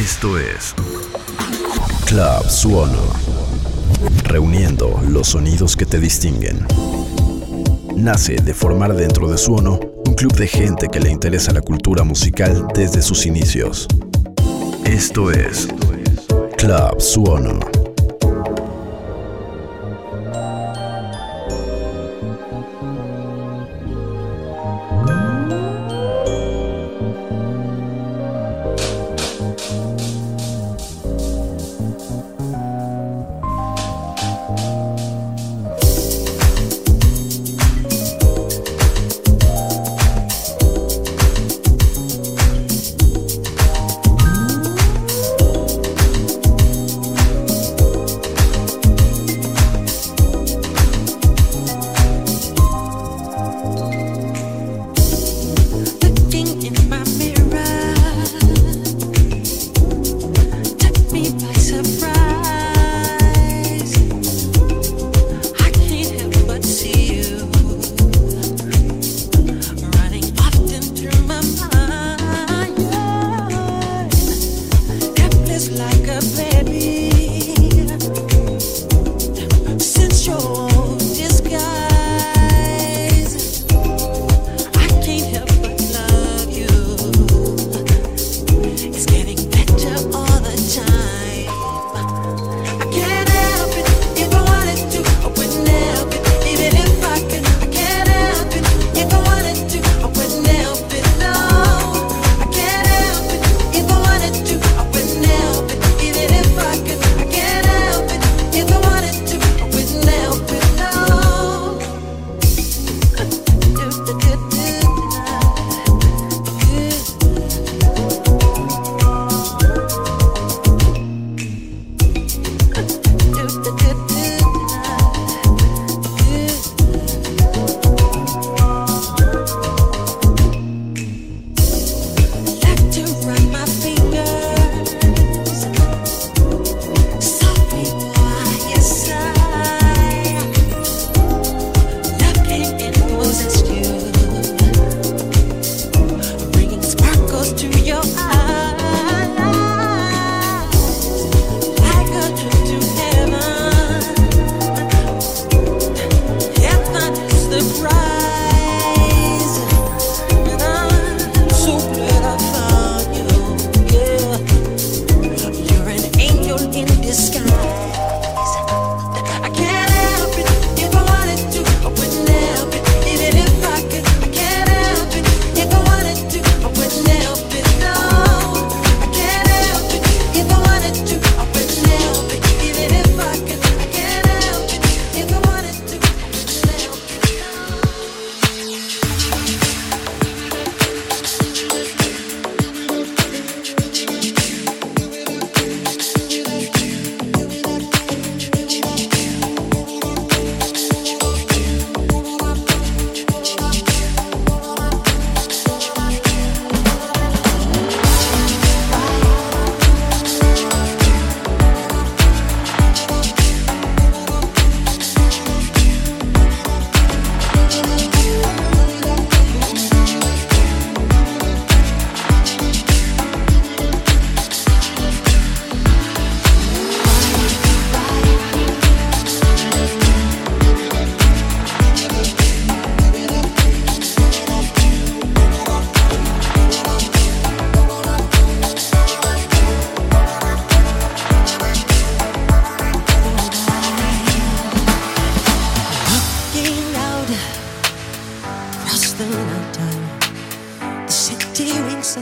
[0.00, 0.74] Esto es
[2.06, 3.02] Club Suono.
[4.24, 6.66] Reuniendo los sonidos que te distinguen.
[7.96, 12.02] Nace de formar dentro de Suono un club de gente que le interesa la cultura
[12.02, 13.88] musical desde sus inicios.
[14.86, 15.68] Esto es
[16.56, 17.60] Club Suono.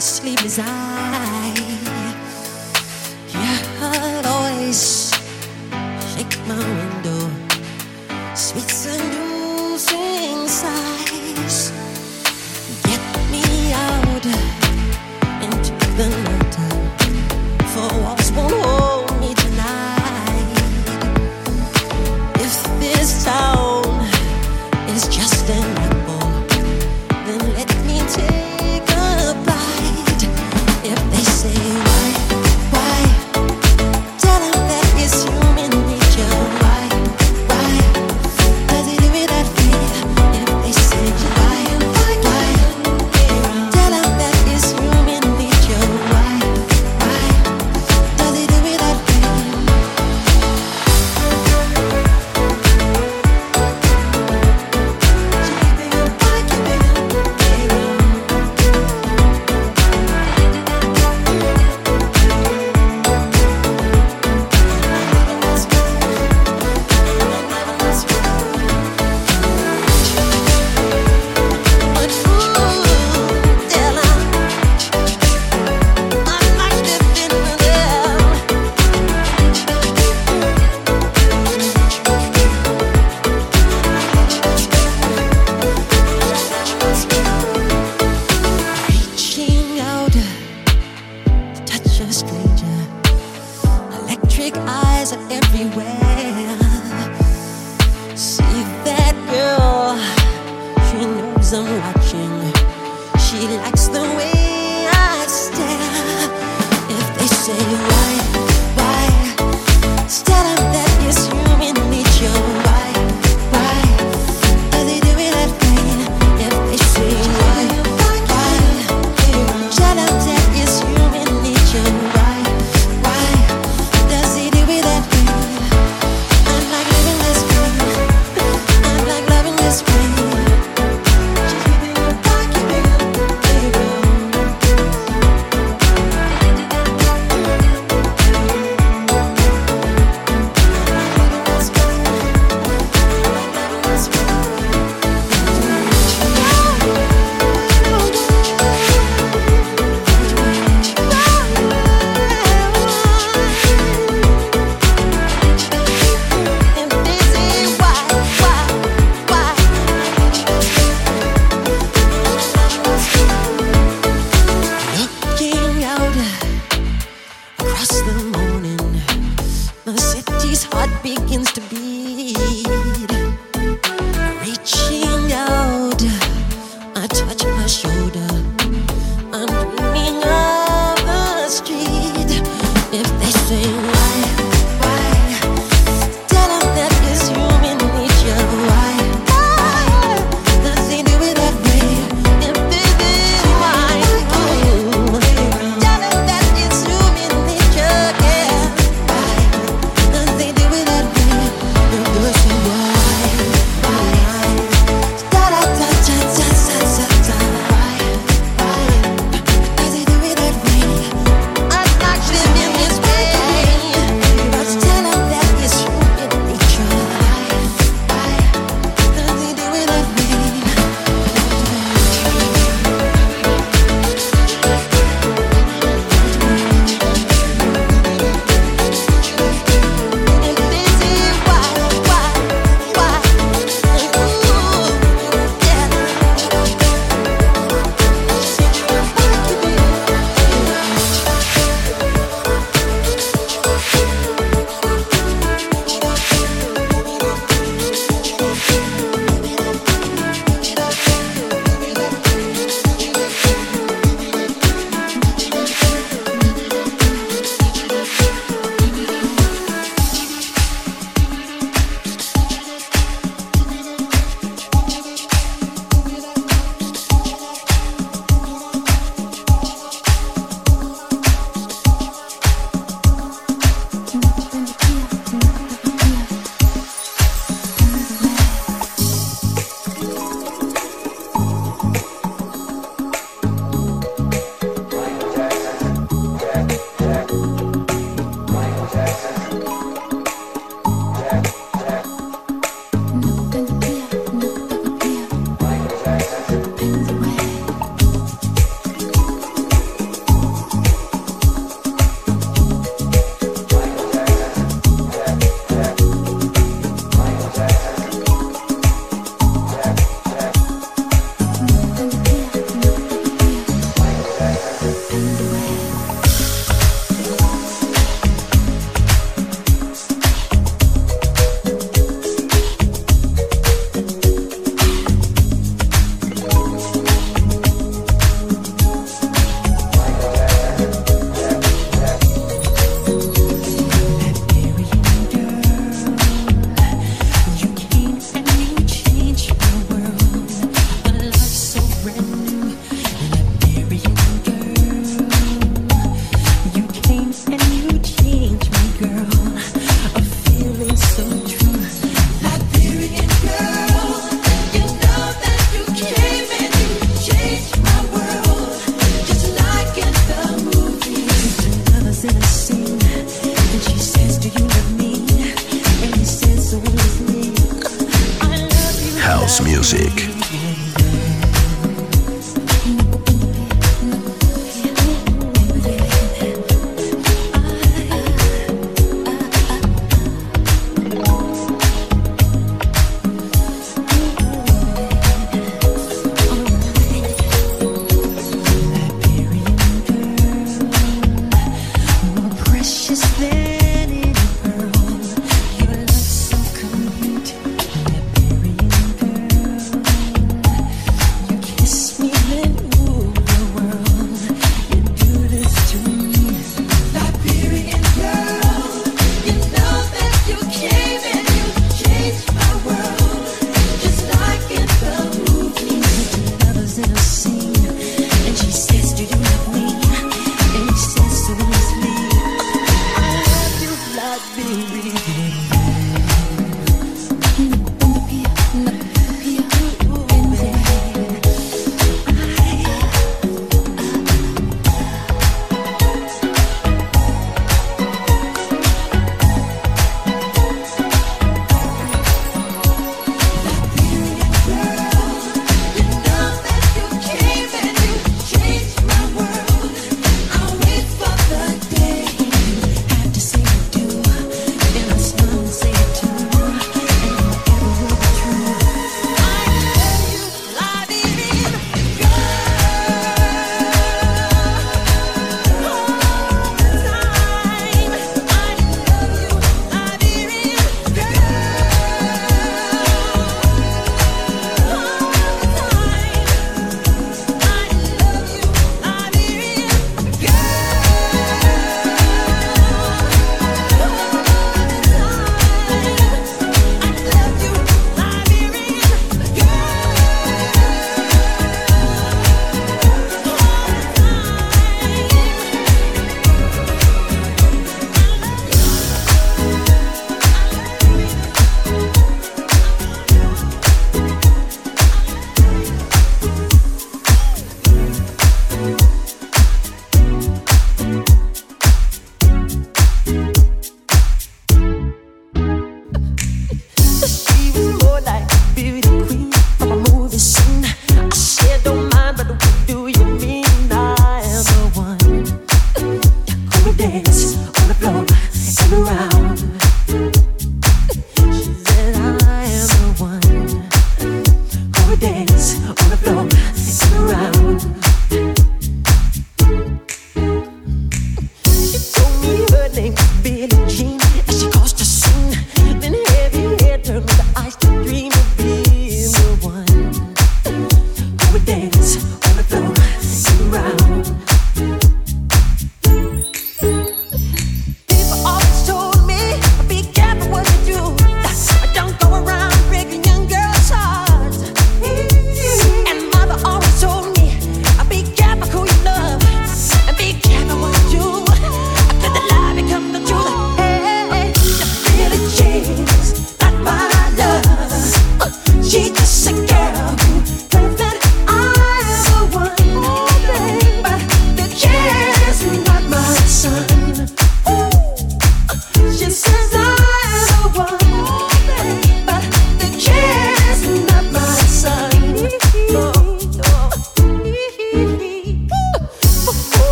[0.00, 1.97] sleepless I.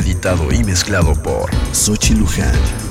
[0.00, 2.89] editado y mezclado por Sochi Luján.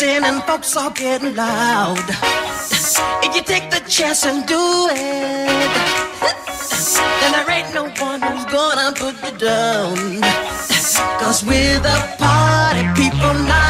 [0.00, 1.98] Folks are getting loud.
[3.22, 5.46] If you take the chance and do it,
[7.20, 10.22] then there ain't no one who's gonna put you down.
[11.20, 13.69] Cause we're the party people night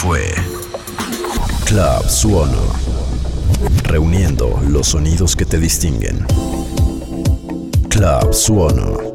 [0.00, 0.32] fue
[1.64, 2.62] Club Suono,
[3.82, 6.24] reuniendo los sonidos que te distinguen.
[7.90, 9.07] Club Suono.